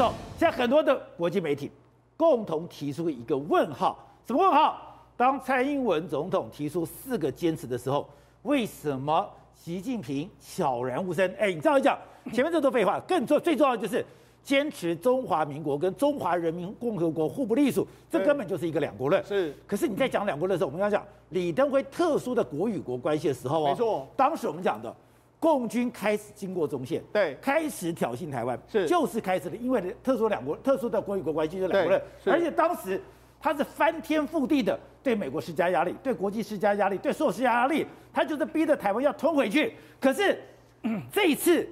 [0.00, 1.70] 走，现在很多的国际媒体
[2.16, 4.80] 共同提出一个问号，什么问号？
[5.14, 8.08] 当蔡英文总统提出四个坚持的时候，
[8.44, 11.30] 为什么习近平悄然无声？
[11.38, 11.98] 哎，你这样一讲，
[12.32, 14.02] 前面这都废话，更重最重要的就是
[14.42, 19.22] 坚持中华民国跟中华人民共和国互不隶属，这根本就是一个两国论。
[19.22, 24.96] 是，可是你在讲两国论的时候，我们要讲李登辉特殊的国与国关系的时候哦，没错，当时我们讲的。
[25.40, 33.00] 共军开始经过中线，对，开始挑衅台湾，是，就是开始了，因为特殊两国、特殊的国与国关系，就两国论，而且当时
[33.40, 39.72] 他是翻天覆地的对美国施加压力，对国际施加压力，对所有施加压力，他就是逼着台湾要吞回去。
[39.98, 40.38] 可是、
[40.82, 41.66] 嗯、 这一次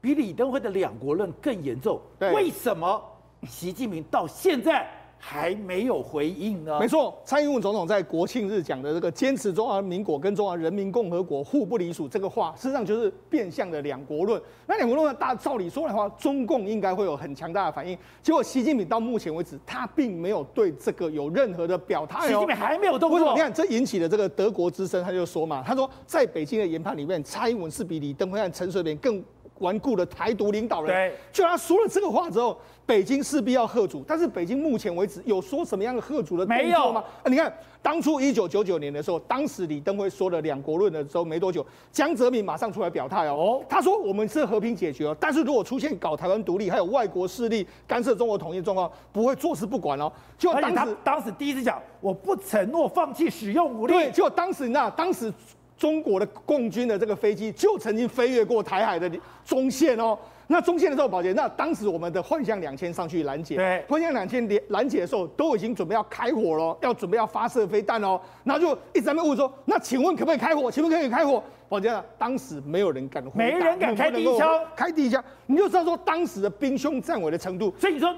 [0.00, 3.02] 比李登辉的两国论更严重，为什么？
[3.48, 4.88] 习近平到现在。
[5.18, 6.78] 还没有回应呢。
[6.80, 14.40] 没错，蔡英文总统在国庆日讲的这个坚持中华民国跟中华人民共和国互不隶属这个话，实际上就是变相的两国论。
[14.66, 17.98] 那两国论呢，大照理说的话，中共应该会有很强大的反应。
[18.22, 22.28] 结果习近平到目前为止，他并没有对这个有任何的表态。
[22.28, 23.32] 习近平还没有动作。
[23.34, 29.22] 你看，这引起了这个德国之声，他就说嘛，他说在北京的研判里面，蔡英文是比李登辉和陈水扁更
[29.60, 30.92] 顽固的台独领导人。
[30.92, 32.56] 对，就他说了这个话之后。
[32.88, 37.04] 北京势必要喝阻，但是北京目前为止有说什么样的喝阻的动作吗？
[37.22, 50.10] 啊，你看当初一九九九年的时候，当时李登辉说了两国论的时候没多久，江泽民马上出来表态哦，他说我们是和平解决哦，但是如果出现搞台湾独立，还有外国势力干涉中国统一状况，不会坐视不管哦。
[50.38, 53.92] 就当时当时第一次讲，我不承诺放弃使用武力。
[53.92, 55.30] 对，就当时那当时
[55.78, 59.10] 中国的共军的这个飞机就曾经飞越过台海的
[59.46, 60.18] 中线哦。
[60.50, 70.70] 那中线的时候，宝杰，那当时我们的幻象两千上去拦截，对，幻象两千拦拦截的时候，都已经准备要开火了，要准备要发射飞弹哦，然后就一直在那问说，那请问可不可以开火？
[70.70, 71.42] 请问可以开火？
[71.68, 77.70] 宝杰，当时没有人敢，没人敢开第一枪，开第一枪，你就知道说当时的兵凶战危的程度。
[77.78, 78.12] 所以你说，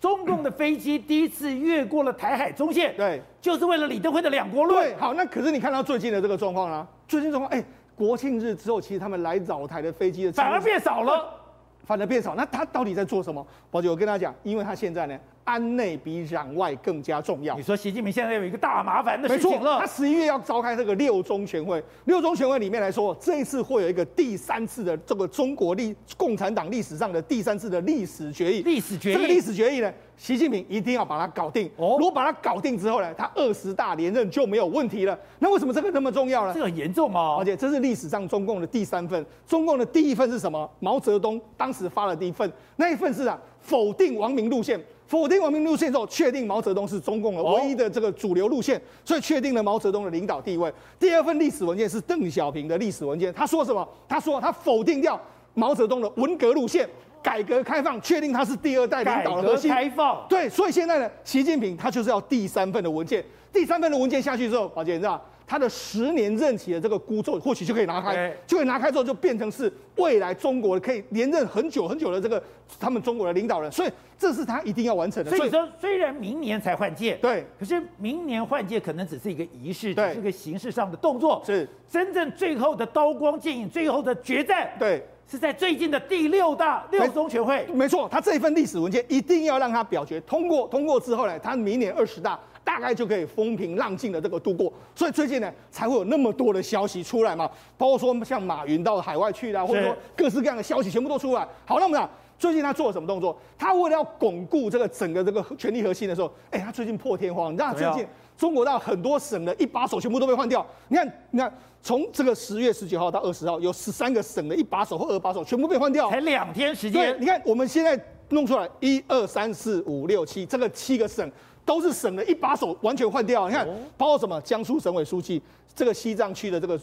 [0.00, 4.88] 中共的飞机第一次越过了台海中线，对，就是为了李登辉的两国论。
[4.88, 6.86] 对，好，那可是你看到最近的这个状况呢？
[7.12, 7.62] 最近状况，哎，
[7.94, 11.38] 国庆日之后，其实他们来扰台的飞机的反而变少了。
[11.84, 13.46] 反而变少，那他到底在做什么？
[13.70, 17.56] 宝姐，我跟他讲，因为他现在呢，安内比攘外更加重要。
[17.56, 28.62] 你说习近平现在有一个大麻烦的事情了，他十一月要召开这个六中全会，六中全会里面来说，这一次会有一个第三次的这个中国历共产党历史上的第三次的历史决议。
[28.62, 29.92] 历史决议，这个历史决议呢？
[30.16, 31.68] 习近平一定要把它搞定。
[31.76, 35.18] 哦，如果把它搞定之后呢，他二十大连任就没有问题了。
[35.40, 36.54] 那为什么这个那么重要呢？
[36.54, 39.26] 这个很严重哦，而且这是历史上中共的第三份。
[39.48, 40.70] 中共的第一份是什么？
[40.78, 44.80] 毛泽东当时发了第一份，那一份是啊，否定王明路线。
[45.12, 50.72] 否定王明路线之后，确定毛泽东是中共的唯一的这个主流路线，所以确定了毛泽东的领导地位。
[50.98, 53.86] 第二份历史文件是邓小平的历史文件，他说什么？
[54.08, 55.20] 他说他否定掉
[55.52, 56.88] 毛泽东的文革路线。
[57.22, 59.70] 改革开放，确定他是第二代领导的核心。
[59.70, 63.24] 开放，对，所以现在呢，习近平他就是要第三份的文件。
[63.52, 65.22] 第三份的文件下去之后，宝杰你知道，
[65.52, 72.42] 他的十年任期的这个箍咒或许就可以拿开，就可以拿开之后就变成是未来中国可以连任很久很久的这个
[72.80, 73.70] 他们中国的领导人。
[73.70, 75.30] 所以这是他一定要完成的。
[75.36, 81.42] 所以说，虽然明年才换届，对，可是明年换届可能只是一个仪式，只是个形式上的动作。
[81.44, 84.70] 是真正最后的刀光剑影，最后的决战。
[84.78, 85.06] 对。
[85.30, 92.38] 是在最近的第六大六中全会，没错，他这一份历史文件一定要让他表决通过，通过之后呢，他明年二十大
[92.72, 101.46] 大概就可以风平浪静的这个度过，所以最近呢才会有那么多的消息出来嘛，包括说像马云到海外去啦，或者说各式各样的消息全部都出来。
[101.66, 103.38] 好，那么呢，最近他做了什么动作？
[103.58, 108.06] 他为了要巩固这个整个这个权力核心的时候，哎，他最近破天荒，你知道最近
[108.38, 111.52] 中国到很多省的一把手全部都被换掉，你看，你看。
[111.84, 117.20] 从这个十月十九号到二十号，有十三个省的一把手或二把手全部被换掉，才两天时间。
[117.20, 121.28] 你看我们现在弄出来，一二三四五六七，这个七个省
[121.64, 123.48] 都是省的一把手完全换掉。
[123.48, 124.40] 你看，包括什么？
[124.42, 125.40] 江苏省委书记，
[125.74, 126.80] 这个西藏区的这个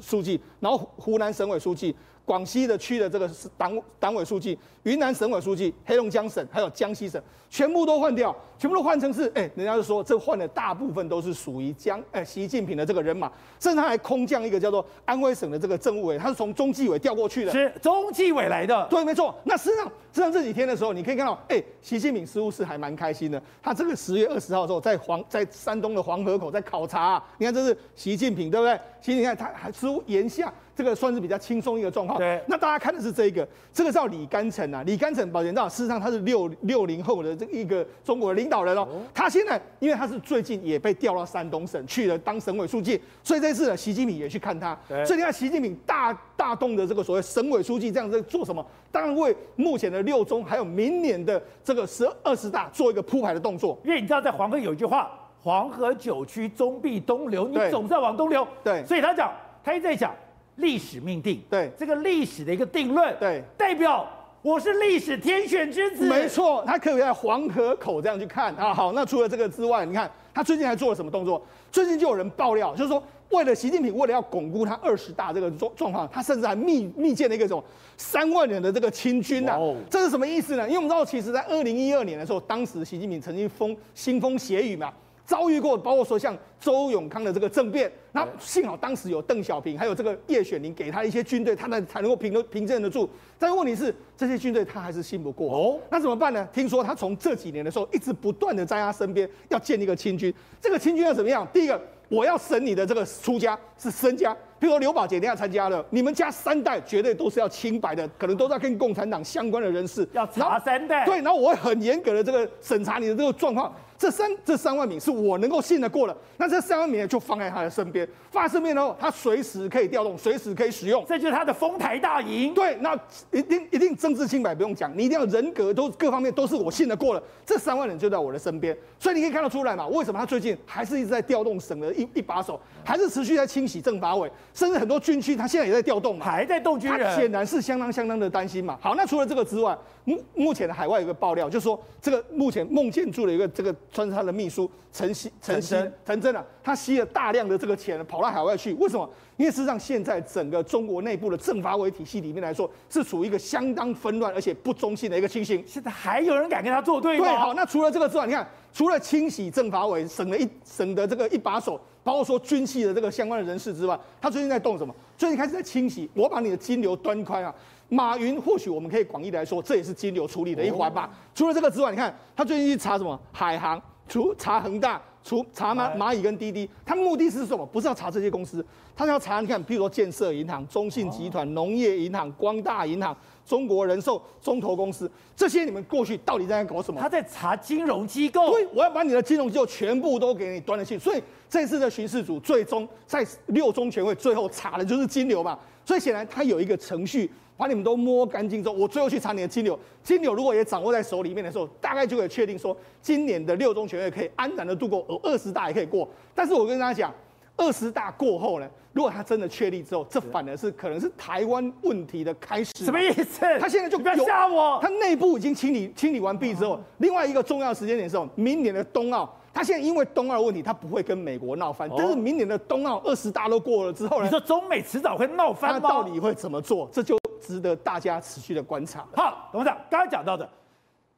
[0.00, 1.94] 书记，然后湖南省委书记。
[2.24, 19.34] 广西的区的这个是党党委书记，云南省委书记，黑龙江省还有江西省，全部都换掉，全部都换成是，哎，人家就说这换的大部分都是属于江，哎，习近平的这个人马，甚至他还空降一个叫做安徽省的这个政务委，他是从中纪委调过去的，是中纪委来的，对，没错。
[19.44, 28.78] 那实际上，实际上这几天的时候，你可以看到，哎，习近平似乎是还蛮开心的，他这个十月二十号的时候在黄在山东的黄河口在考察啊，你看这是习近平，对不对？
[29.00, 30.52] 其实你看他还似乎言下。
[30.74, 32.18] 这个算是比较轻松一个状况。
[32.18, 34.82] 对，那大家看的是这一个，这个叫李甘臣啊。
[34.84, 38.88] 李甘臣，宝杰知道，事实上他是六六零后的这一个中国的领导人哦。
[39.12, 44.76] 他现在因为他是最近也被调到山东省去了当省委书记，所以这次呢，习近平也去看他。
[44.88, 48.64] 所以你看，习近平大大动的这个所谓省委书记这样在做什么？
[48.90, 53.78] 当然为目前的六中还有明年的这个十二十大做一个铺排的动作。
[53.84, 55.10] 因为你知道在黄河有一句话，
[55.42, 58.46] 黄河九曲终必东流，你总是要往东流。
[58.62, 59.32] 对，所以他讲，
[59.64, 60.14] 他一直在讲
[60.56, 61.42] 历史命定。
[61.48, 63.14] 对，这个历史的一个定论。
[63.18, 64.08] 对，代表。
[64.42, 68.74] 我是历史天选之子，没错，他可以在黄河口这样去看啊。
[68.74, 71.40] 好，那除了这个之外，你看他最近还做了什么动作？
[71.70, 73.00] 最近就有人爆料，就是说
[73.30, 77.62] 为了习近平，为了要巩固他二十大这个状状况，他甚至还密密建了一个什么
[77.96, 79.56] 三万人的这个清军呐、
[79.88, 80.66] 这是什么意思呢？
[80.68, 84.92] 因为我们知道，其实在二零一二年的时候，当时习近平曾经风腥风血雨嘛。
[85.24, 93.08] 遭遇过，包括说像周永康的这个政变，那幸好当时有邓小平，还有这个叶选宁给他一些军队，他才才能够平得平镇得住。
[93.38, 95.78] 但是问题是，这些军队他还是信不过哦。
[95.90, 96.46] 那怎么办呢？
[96.52, 100.32] 听说他从这几年的时候，一直不断的在他身边要建一个清军。
[100.60, 101.46] 这个清军要怎么样？
[101.52, 111.06] 第一个，我要审你的这个出家是身家，譬如说刘宝杰，你要参加了，你们家三代绝对都是要清白的，可能都在跟共产党相关的人士要查三代。
[111.06, 113.72] 对，然后我会很严格的这个审查你的这个状况。
[114.02, 122.52] 这三这三万名是我能够信得过的，那这三万名就放在他的身边，放在身边后，他随时可以调动，随时可以使用，这就是他的丰台大营。
[122.52, 122.98] 对，那
[123.30, 138.76] 一定一定政治清白不用讲，你一定要人格都各方面都是我信得过的，这三万人就在我的身边，所以你可以看得出来嘛，为什么他最近还是一直在调动省的一一把手，还是持续在清洗政法委，甚至很多军区他现在也在调动嘛，还在动军人，他显然是相当相当的担心嘛。
[138.80, 144.68] 好，那除了这个之外，目目前的海外有个爆料，就是说这个目前孟建柱的一个这个算是他的秘书。
[144.94, 145.74] 陈希、陈希、
[146.04, 148.74] 陈真啊，他吸了大量的这个钱，跑到海外去。
[148.74, 149.08] 为什么？
[149.38, 155.64] 因为事实上，现在整个中国内部的政法委体系里面来说，是处于一个相当纷乱而且不中性的一个情形。
[155.66, 157.24] 现在还有人敢跟他作对吗？
[157.26, 164.94] 对，好，那除了这个之外，你看，除了清洗政法委，省了一省的这个一把手，包括说军系的这个相关的人士之外，他最近在动什么？
[165.16, 167.54] 最近开始在清洗，我把你的金流端宽啊。
[167.92, 171.04] 马云或许我们可以广义来说，这也是金流处理的一环吧。
[171.04, 173.20] 哦、除了这个之外，你看他最近去查什么？
[173.30, 173.80] 海航。
[174.08, 177.64] 除查恒大，除查蚂蚂蚁跟滴滴，他目的是什么？
[177.64, 178.62] 不是要查这些公司，
[178.94, 183.16] 他要查你看，譬如说建设银行、中信集团、农业银行、光大银行、
[183.46, 187.00] 中国人寿、中投公司这些，你们过去到底在搞什么？
[187.00, 188.50] 他在查金融机构。
[188.50, 190.98] 对，我要把你的金融机构全部都给你端了去。
[190.98, 195.58] 所以这次的巡视组最终在六中全会最后查的就是金流嘛。
[195.86, 197.30] 所以显然他有一个程序。
[197.62, 199.78] 把你们都摸干净之后，我最后去查你的金流。
[200.02, 206.08] 金流如果也掌握在手里面的时候，大概就可以确定说，今年的六中全会可以安然的度过，而二十大也可以过。
[206.34, 207.14] 但是我跟大家讲，
[207.56, 212.72] 二十大过后呢，如果他真的确立之后，这反而是可能是台湾问题的开始。
[212.74, 213.46] 什么意思？
[213.60, 214.80] 他现在就不要吓我。
[214.82, 218.28] 他内部已经清理清理完毕之后，另外一个重要时间点是什么？
[218.34, 219.32] 明年的冬奥。
[219.54, 221.88] 他现在因为冬奥的问题，他不会跟美国闹翻。
[221.96, 224.24] 但是明年的冬奥二十大都过了之后呢？
[224.24, 225.80] 你说中美迟早会闹翻吗？
[225.80, 226.88] 他到底会怎么做？
[226.90, 227.21] 这就。
[227.42, 229.04] 值得大家持续的观察。
[229.14, 230.48] 好，董事长刚刚讲到的，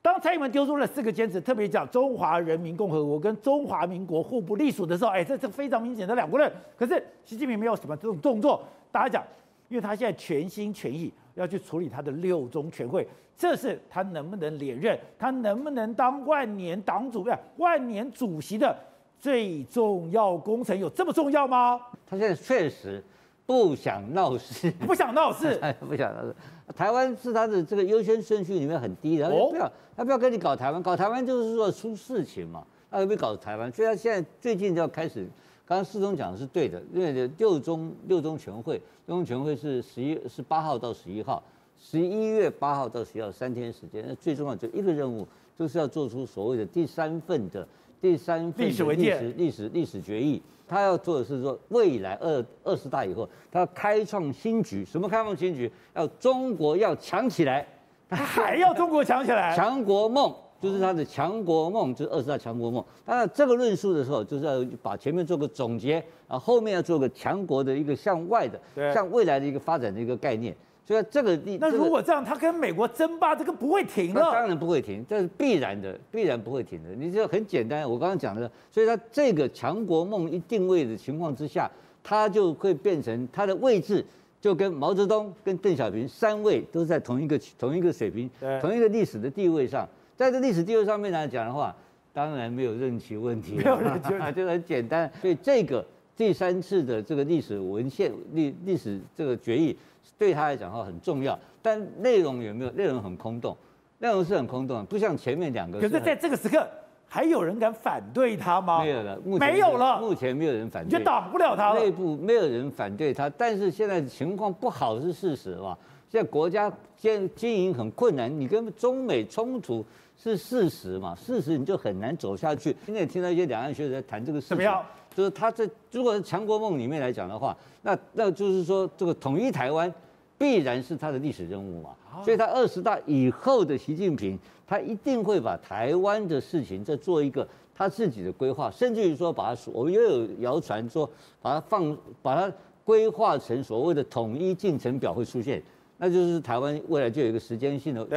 [0.01, 6.51] 当蔡英文丢出了四个坚持，特别讲中华人民共和国跟中华民国互不隶属的时候，哎，这是非常明显的两国论。
[6.79, 8.63] 可是习近平没有什么这种动作。
[8.91, 9.25] 大家讲，
[9.69, 13.07] 因为他现在全心全意要去处理他的六中全会，
[13.37, 18.77] 这是他能不能连任，他能不能当万年党主任、万年主席的
[19.19, 21.81] 最重要工程，有这么重要吗？
[22.07, 23.03] 他现在确实。
[23.47, 26.35] 不想闹事，不想闹事， 不想闹事。
[26.75, 35.29] 台湾是他的这个优先顺序里面很低的，他不要，他不要跟你搞台湾，搞台湾就是说出事情嘛，他又没搞台湾，所以他现在最近就要开始。
[35.67, 38.75] 刚刚四中讲的是对的，因为六中六中全会，
[39.07, 41.43] 六中全会是十一是八号到十一号，
[41.79, 45.27] 十一月八号到十一号三天时间，那最重要就一个任务，
[45.59, 47.67] 就是要做出所谓的第三份的
[48.05, 50.43] 第三份历史历史历史历史决议。
[50.69, 54.85] 他要做的是说，未来二二十大以后，他要开创新局。
[54.85, 55.71] 什么开创新局？
[55.95, 57.67] 要中国要强起来，
[58.07, 59.57] 他还要中国强起来。
[59.57, 62.85] 强国梦就是他的强国梦，就是二十大强国梦。
[63.07, 65.95] 当然这个论述的时候，就是要把前面做个总结，
[66.29, 68.61] 然后后面要做个强国的一个向外的、
[68.93, 70.55] 向未来的一个发展的一个概念。
[70.87, 74.21] 所以这个，那如果这样，他跟美国争霸，这个不会停了。
[74.33, 76.91] 当然不会停，这是必然的，必然不会停的。
[76.91, 81.71] 你这很简单，我刚刚讲的，所以他这个强国梦一定位的情况之下，
[82.03, 84.05] 他就会变成他的位置
[84.43, 89.89] 就跟毛泽东、跟邓小平三位都在同一个同一个水平、对同一个历史的地位上。
[90.15, 91.75] 在这历史地位上面来讲的话，
[92.13, 95.11] 当然没有任期问题，没有任期问题， 就很简单。
[95.23, 95.83] 所以这个
[96.17, 99.77] 第三次的这个历史文献历历史这个决议。
[100.17, 102.71] 对他来讲哈很重要，但内容有没有？
[102.73, 103.57] 内容很空洞，
[103.99, 105.81] 内容是很空洞，不像前面两个。
[105.81, 106.65] 可是在这个时刻，
[107.09, 108.81] 还有人敢反对他吗？
[108.85, 111.81] 没有了，目前没有了，目前没有人反对，就挡不了他了。
[111.81, 115.77] 内部没有人反对他，但是现在情况不好是事实嘛。
[116.09, 119.85] 现在国家经经营很困难，你跟中美冲突
[120.17, 121.13] 是事实嘛？
[121.17, 122.77] 事实你就很难走下去。
[122.87, 124.85] 今天也听到一些两岸学者在谈这个事情，怎么样？
[125.15, 129.93] 就是他在如果是强国梦里面来讲的话，那那就是说这个统一台湾
[130.37, 131.91] 必然是他的历史任务嘛。
[132.25, 141.11] 所以他二十大以后的习近平，他一定会把台湾的事情再做一个他自己的规划，甚至于说把它，我们也有谣传说
[141.43, 142.53] 把它放，把它
[142.85, 145.61] 规划成所谓的统一进程表会出现，
[145.99, 148.17] 那就是台湾未来就有一个时间性的，就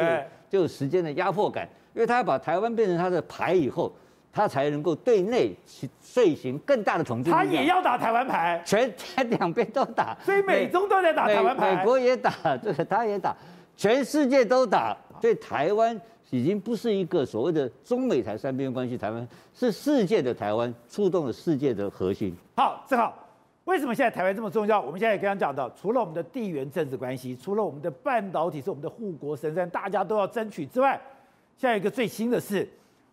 [0.49, 3.91] 就有时间的压迫感，因为他要把台湾变成他的牌以后，
[4.37, 5.51] 他才能够对内
[5.99, 7.31] 遂行更大的统治。
[7.31, 8.93] 他也要打台湾牌，全
[9.31, 13.35] 两边都打，所以美中都在打台湾牌，美国也打，这个他也打。
[13.75, 22.35] 全世界都打，对台湾已经不是一个所谓的中美台三边关系，台湾是世界的台湾，触动了世界的核心。
[22.55, 23.17] 好，正好，
[23.65, 24.79] 为什么现在台湾这么重要？
[24.79, 31.01] 我们现在也刚刚讲到，除了我们的地缘政治关系，除了我们的半导体是我们的护国神山，大家都要争取之外，
[31.57, 32.69] 现在一个最新的是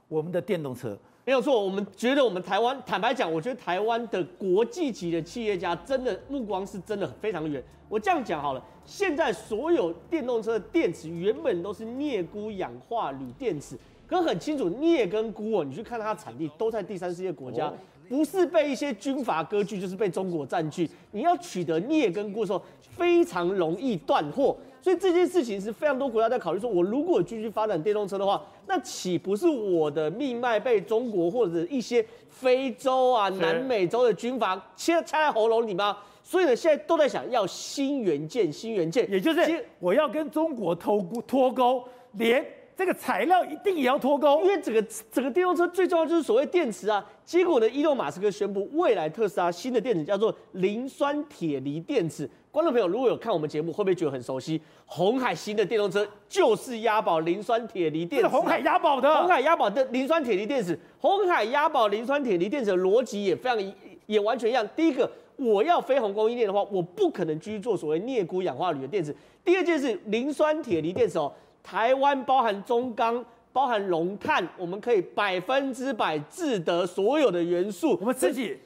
[0.08, 0.98] 我们的电动车。
[1.26, 7.62] 没有错，我们觉得我们台湾，坦白讲，我觉得台湾的国际级的企业家真的目光是真的非常远。
[7.88, 13.74] 我这样讲好了，现在所有电动车的电池原本都是镍钴氧化铝电池，
[14.06, 17.72] 可很清楚，镍跟钴哦，你去看它的产地都在第三世界国家，
[18.06, 20.90] 不是被一些军阀割据，就是被中国占据。
[21.12, 24.54] 你要取得镍跟钴的时候，非常容易断货。
[24.84, 35.96] 所以这件事情是非常多国家在考虑，说我如果继续发展电动车的话，那岂不是我的命脉被中国或者一些非洲啊、南美洲的军阀切掐在喉咙里吗？
[36.22, 42.44] 所以呢，现在都在想要新元件，新元件，也就是我要跟中国脱钩，脱钩，连
[42.76, 47.04] 这个材料一定也要脱钩，因为整个整个电动车最重要就是所谓电池啊。
[47.24, 52.28] 结果呢，伊隆马斯克宣布，未来特斯拉新的电池叫做磷酸铁锂电池。
[52.50, 54.60] 观众朋友，如果有看我们节目，会不会觉得很熟悉？
[54.86, 60.78] 红海新的电动车就是押宝磷酸铁锂电池，红海押宝的，红海押宝的磷酸铁锂电池。
[60.98, 63.74] 红海押宝磷酸铁锂电池的逻辑也非常
[64.06, 64.68] 也完全一样。
[64.76, 69.14] 第一个，我要非红供应链的话，我不可能继续做所谓镍钴氧化铝的电池。
[69.44, 71.32] 第二件事，磷酸铁锂电池哦，
[71.64, 78.56] 台湾包含中钢，包含龙碳，我们可以百分之百自得所有的元素，我们自己。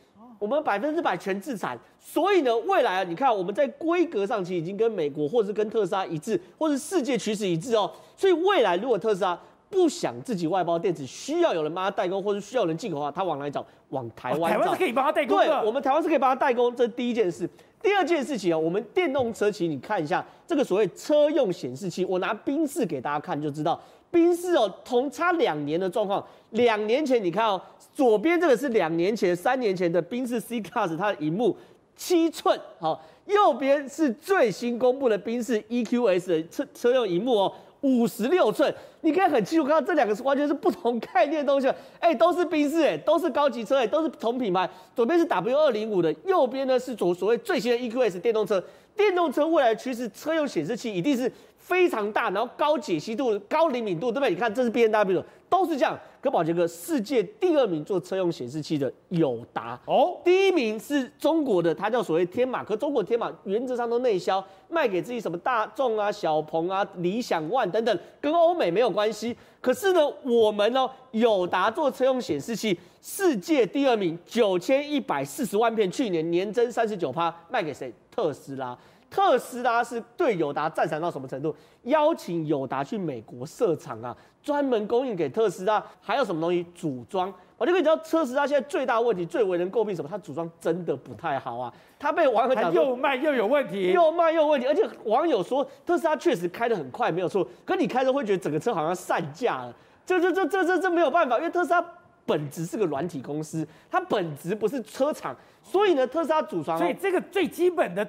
[0.40, 7.90] 我们百分之百全自产，所以呢，未来啊，你看我们在规格上其实已经跟美国或者是跟特斯拉一致，或是世界趋势一致哦。
[8.16, 9.36] 所以未来如果特斯拉
[9.70, 13.64] 不想自己外包电子，需要有人帮他代工，或者需要有人进口的话，他往哪里找？
[13.90, 14.48] 往台湾找。
[14.48, 15.46] 台湾是可以帮他代工的。
[15.46, 17.48] 对，我们台湾是可以帮他代工，这是第一件事。
[17.80, 23.80] 第二件事情啊，我们电动车其实你看一下这个所谓车用显示器，我拿宾士给大家看就知道。
[24.10, 26.24] 宾士哦，同差两年的状况。
[26.50, 27.60] 两年前你看哦，
[27.94, 31.56] 左边这个是两年前、三年前的宾士 C Class，它的荧幕
[31.98, 37.52] 七寸，好，右边是最新公布的宾士 EQS 的车车用荧幕哦，
[37.82, 38.72] 五十六寸。
[39.00, 44.68] 你可以很清楚看到这两个是完全是不同概念的东西，哎，都是宾士，哎，都是高级车，哎，都是同品牌。
[44.96, 48.62] 左边是 W 二零五的，右边呢是所所谓最新的 EQS 电动车。
[48.96, 51.30] 电动车未来趋势，车用显示器一定是。
[51.68, 54.30] 非常大，然后高解析度、高灵敏度，对不对？
[54.30, 55.98] 你看，这是 BMW，都是这样。
[56.20, 62.64] 可宝杰哥，世界第二名做车用显示器的友达哦，第一名是中国的，它叫所谓天马。
[62.64, 69.36] 可中国天马原则上都内销，卖给自己什么大众啊、小鹏啊、理想 ONE 等等，跟欧美没有关系。
[69.60, 77.92] 可是呢，我们呢，友达做车用显示器，世界第二名，九千一百四十万片，去年年增三十九趴，卖给谁？
[78.10, 78.76] 特斯拉。
[79.10, 81.54] 特斯拉是对友达赞赏到什么程度？
[81.84, 85.82] 邀请友达去美国设厂啊，专门供应给特斯拉。
[86.00, 87.32] 还有什么东西组装？
[87.56, 90.08] 我就跟你讲，特斯拉现在最大问题、最为人诟病什么？
[90.08, 91.72] 它组装真的不太好啊。
[91.98, 94.66] 它被网友讲又慢又有问题，又慢又有问题。
[94.66, 97.46] 而且网友说特斯拉确实开得很快，没有错。
[97.64, 99.74] 可你开着会觉得整个车好像散架了。
[100.04, 101.82] 这这这这这这没有办法，因为特斯拉
[102.26, 108.06] 本质是个软体公司，它本质不是车厂，所以呢，特斯拉组装，所以这个最基本的。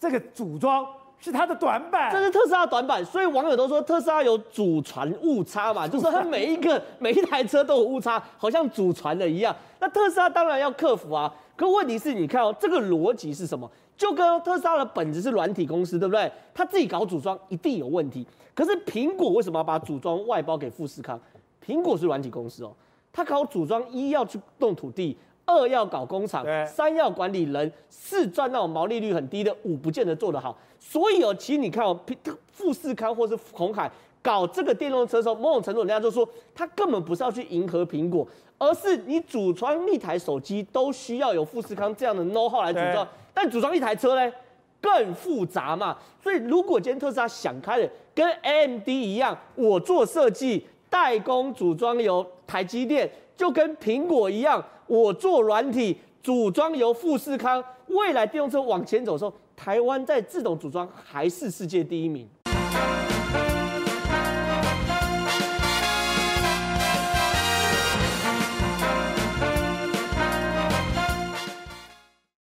[0.00, 0.84] 这个组装
[1.18, 9.54] 是它的短板，这是特斯拉的短板，所以网友都说特斯拉有祖传误差嘛，就是它每一个 每一台车都有误差，好像祖传的一样。
[9.78, 13.70] 那特斯拉当然要克服啊，可问题是你看哦，这个逻辑是什么？
[13.94, 16.32] 就跟特斯拉的本质是软体公司，对不对？
[16.54, 18.26] 他自己搞组装一定有问题。
[18.54, 21.20] 可是苹果为什么要把组装外包给富士康？
[21.62, 22.72] 苹果是软体公司哦，
[23.12, 25.14] 他搞组装一要去动土地。
[25.50, 30.56] 二要搞工厂，三要管理人，四赚那种毛利率很低的，五不见得做得好。
[30.78, 31.98] 所以哦，其实你看哦，
[32.52, 33.90] 富士康或是鸿海
[34.22, 38.26] 搞这个电动车的时候，某种程度人家就说，他根本不是要去迎合苹果，
[38.58, 44.32] 而是你组装一台手机都需要有富士康这样的 know how 来组装，但组装一台车呢，
[44.80, 45.96] 更复杂嘛。
[46.22, 57.64] 所以如果今天特斯拉想开了，跟 AMD 一样，我做设计、代工、组装由台积电，就跟苹果一样，我做软体、组装由富士康。
[57.86, 62.28] 未来电动车往前走的时候，台湾在自动组装还是世界第一名。